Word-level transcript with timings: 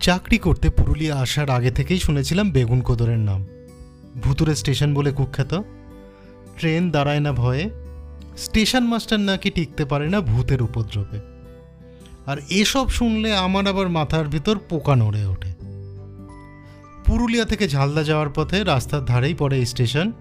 চাকরি 0.00 0.38
করতে 0.38 0.70
পুরুলিয়া 0.70 1.16
আসার 1.16 1.50
আগে 1.50 1.70
থেকেই 1.70 1.98
শুনেছিলাম 1.98 2.50
বেগুন 2.50 2.80
কোদরের 2.80 3.18
নাম। 3.18 3.46
ভুতুরে 4.22 4.54
স্টেশন 4.54 4.94
বলে 4.94 5.12
কুখ্যাত। 5.12 5.62
ট্রেন 6.56 6.90
দাঁড়ায় 6.90 7.20
না 7.20 7.32
ভয়ে। 7.32 7.70
স্টেশন 8.36 8.84
মাস্টার 8.84 9.20
নাকি 9.20 9.50
টিকতে 9.50 9.84
পারে 9.84 10.08
না 10.08 10.20
ভূতের 10.20 10.62
উপদ্রবে। 10.62 11.20
আর 12.26 12.36
এসব 12.50 12.88
শুনলে 12.88 13.36
আমার 13.36 13.68
আবার 13.68 13.88
মাথার 13.88 14.28
ভিতর 14.28 14.58
পোকা 14.58 14.96
নড়ে 14.96 15.26
ওঠে। 15.26 15.52
পুরুলিয়া 17.04 17.44
থেকে 17.44 17.68
ঝালদা 17.68 18.02
যাওয়ার 18.02 18.28
পথে 18.34 18.64
রাস্তার 18.64 19.04
ধারেই 19.04 19.34
পড়ে 19.34 19.66
স্টেশন। 19.66 20.12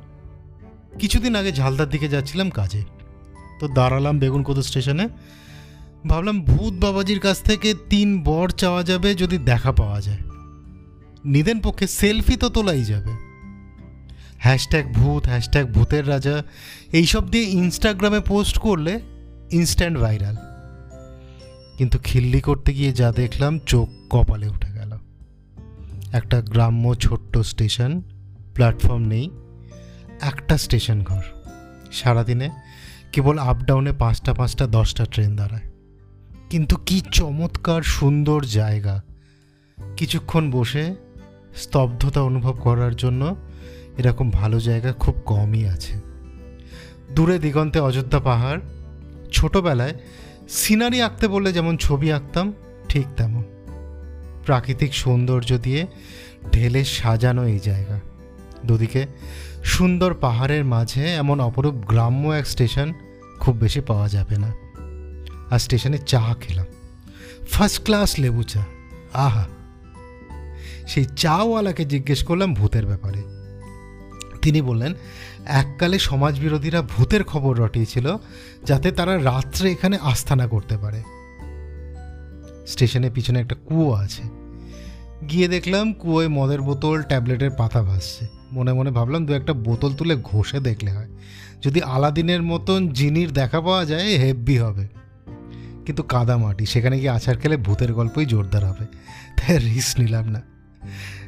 কিছুদিন 1.00 1.36
আগে 1.36 1.52
ঝালদার 1.52 1.90
দিকে 1.90 2.08
যাচ্ছিলাম 2.08 2.50
কাজে। 2.50 2.84
তো 3.60 3.68
দাঁড়ালাম 3.68 4.20
বেগুনকোদো 4.20 4.62
স্টেশনে। 4.62 5.10
ভাবলাম 6.08 6.42
ভূত 6.42 6.74
বাবাজির 6.74 7.20
কাছ 7.20 7.42
থেকে 7.42 7.74
তিন 7.90 8.24
বর 8.24 8.50
চাওয়া 8.50 8.84
যাবে 8.84 9.16
যদি 9.16 9.38
দেখা 9.38 9.72
পাওয়া 9.72 10.02
যায়। 10.02 10.18
নিদেন 11.26 11.60
পক্ষে 11.60 11.88
সেলফি 11.88 12.36
তো 12.36 12.50
তোলাই 12.50 12.84
যাবে। 12.84 13.30
হ্যাশট্যাগ 14.38 14.94
ভূত, 14.94 15.28
হ্যাশট্যাগ 15.28 15.72
ভূতের 15.72 16.10
রাজা, 16.10 16.44
এইসব 16.92 17.30
দিয়ে 17.30 17.44
ইনস্টাগ্রামে 17.44 18.20
পোস্ট 18.20 18.58
করলে 18.58 19.00
ইনস্ট্যান্ট 19.52 20.00
ভাইরাল। 20.00 20.36
কিন্তু 21.78 22.00
খিল্লি 22.04 22.42
করতে 22.42 22.74
গিয়ে 22.74 22.94
যা 22.94 23.12
দেখলাম, 23.12 23.60
চোখ 23.60 23.90
কপালে 24.10 24.48
উঠে 24.48 24.74
গেল। 24.74 24.98
একটা 26.12 26.42
গ্রাম্য 26.42 26.96
ছোট্ট 26.96 27.38
স্টেশন, 27.38 28.02
প্ল্যাটফর্ম 28.56 29.02
নেই, 29.02 29.30
একটা 30.22 30.58
স্টেশন 30.58 31.04
ঘর। 31.04 31.22
সারাদিনে 31.92 32.50
কেবল 33.12 33.40
আপ 33.40 33.64
ডাউনে 33.64 33.92
পাঁচটা 33.92 34.34
পাঁচটা, 34.34 34.68
দশটা 34.68 35.06
ট্রেন 35.06 35.36
দাঁড়ায়। 35.36 35.79
কিন্তু 36.50 36.76
কি 36.76 37.02
চমৎকার 37.12 37.82
সুন্দর 37.82 38.44
জায়গা। 38.44 39.02
কিছুক্ষণ 39.98 40.52
বসে 40.52 40.96
স্তব্ধতা 41.56 42.22
অনুভব 42.22 42.52
করার 42.52 42.96
জন্য 42.96 43.36
এরকম 43.98 44.30
ভালো 44.30 44.60
জায়গা 44.60 44.94
খুব 44.94 45.16
কমই 45.26 45.68
আছে। 45.68 45.94
দূরে 47.16 47.40
দিগন্তে 47.40 47.80
অযোধ্যা 47.80 48.20
পাহাড়, 48.20 48.60
ছোটবেলায় 49.32 49.94
সিনারি 50.50 51.02
আঁকতে 51.02 51.28
বললে 51.28 51.54
যেমন 51.54 51.78
ছবি 51.78 52.12
আঁকতাম, 52.12 52.54
ঠিক 52.90 53.06
তেমন। 53.18 53.44
প্রাকৃতিক 54.46 54.96
সৌন্দর্য 54.96 55.58
দিয়ে 55.58 55.88
ঢেলে 56.52 56.84
সাজানো 56.84 57.46
এই 57.46 57.60
জায়গা। 57.60 58.00
দুদিকে 58.66 59.06
সুন্দর 59.64 60.14
পাহাড়ের 60.14 60.66
মাঝে 60.66 61.14
এমন 61.14 61.40
অপরূপ 61.40 61.74
গ্রাম্য 61.74 62.30
এক 62.30 62.48
স্টেশন 62.48 62.94
খুব 63.40 63.58
বেশি 63.58 63.82
পাওয়া 63.82 64.10
যাবে 64.10 64.38
না। 64.38 64.69
আর 65.50 65.60
স্টেশনে 65.60 66.00
চা 66.08 66.22
খেলাম 66.42 66.68
ফার্স্ট 67.50 67.80
ক্লাস 67.86 68.12
লেবু 68.20 68.44
চা 68.44 68.62
আহা 69.18 69.46
সেই 70.88 71.06
চাওয়ালাকে 71.16 71.84
জিজ্ঞেস 71.86 72.20
করলাম 72.24 72.50
ভূতের 72.54 72.86
ব্যাপারে 72.86 73.22
তিনি 74.42 74.60
বললেন 74.62 74.92
এককালে 75.54 75.98
সমাজবিরোধীরা 76.00 76.80
ভূতের 76.94 77.24
খবর 77.24 77.54
রটিয়েছিল 77.58 78.08
যাতে 78.66 78.90
তারা 78.92 79.14
রাত্রে 79.24 79.68
এখানে 79.72 79.96
আস্থানা 80.04 80.46
করতে 80.48 80.76
পারে 80.78 81.00
স্টেশনের 82.68 83.12
পিছনে 83.12 83.38
একটা 83.40 83.56
কুয়ো 83.66 83.92
আছে 83.96 84.24
গিয়ে 85.28 85.48
দেখলাম 85.48 85.86
কুয়োয় 85.94 86.30
মদের 86.30 86.62
বোতল 86.62 86.98
ট্যাবলেটের 87.02 87.52
পাতা 87.52 87.82
ভাসছে 87.84 88.24
মনে 88.52 88.72
মনে 88.74 88.92
ভাবলাম 88.92 89.22
দু 89.26 89.32
একটা 89.34 89.54
বোতল 89.64 89.92
তুলে 89.94 90.16
ঘষে 90.24 90.58
দেখলে 90.60 90.92
হয় 90.92 91.10
যদি 91.62 91.80
আলাদিনের 91.88 92.42
মতন 92.44 92.80
জিনির 92.90 93.30
দেখা 93.32 93.60
পাওয়া 93.62 93.84
যায় 93.86 94.10
হেব্বি 94.18 94.58
হবে 94.58 94.86
কিন্তু 95.90 96.04
কাদা 96.04 96.38
মাটি, 96.38 96.66
সেখানে 96.66 96.98
গিয়ে 96.98 97.10
আছাড় 97.10 97.38
খেলে 97.38 97.58
ভূতের 97.58 97.94
গল্পই 97.94 98.26
জোরদার 98.26 98.66
হবে। 98.66 98.86
তাই 99.38 99.58
রিস্ক 99.58 100.00
নিলাম 100.00 100.28
না। 100.30 100.42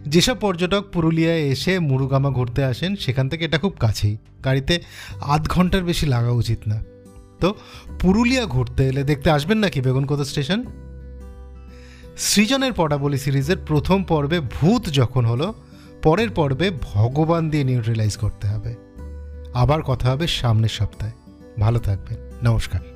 যেসব 0.08 0.36
পর্যটক 0.40 0.86
পুরুলিয়ায় 0.94 1.40
এসে 1.40 1.80
মুরুগামা 1.80 2.30
ঘুরতে 2.30 2.64
আসেন, 2.64 2.96
সেখান 2.96 3.30
থেকে 3.30 3.46
এটা 3.46 3.58
খুব 3.58 3.74
কাছেই। 3.80 4.18
গাড়িতে 4.46 4.82
আধ 5.22 5.48
ঘণ্টার 5.48 5.84
বেশি 5.84 6.06
লাগা 6.06 6.30
উচিত 6.30 6.60
না। 6.68 6.84
তো 7.40 7.56
পুরুলিয়া 8.00 8.46
ঘুরতে 8.46 8.88
এলে 8.88 9.04
দেখতে 9.04 9.32
আসবেন 9.32 9.58
নাকি 9.58 9.82
বেগুনকোদা 9.82 10.26
স্টেশন? 10.26 10.64
সৃজনের 12.18 12.74
পটাবলি 12.74 13.18
সিরিজের 13.18 13.58
প্রথম 13.66 14.04
পর্বে 14.04 14.40
ভূত 14.40 14.86
যখন 14.86 15.26
হলো, 15.26 15.54
পরের 16.04 16.30
পর্বে 16.30 16.72
ভগবান 16.82 17.50
দিয়ে 17.50 17.64
নিউট্রালাইজ 17.64 18.18
করতে 18.18 18.48
হবে। 18.48 18.76
আবার 19.54 19.82
কথা 19.82 20.12
হবে 20.12 20.28
সামনের 20.28 20.70
সপ্তাহে। 20.70 21.12
ভালো 21.60 21.80
থাকবেন। 21.80 22.18
নমস্কার। 22.44 22.91